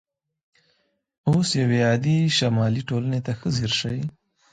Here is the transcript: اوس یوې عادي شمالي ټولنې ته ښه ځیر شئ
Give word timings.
اوس 1.29 1.49
یوې 1.61 1.79
عادي 1.87 2.17
شمالي 2.37 2.81
ټولنې 2.89 3.19
ته 3.25 3.31
ښه 3.39 3.47
ځیر 3.57 3.71
شئ 3.79 3.99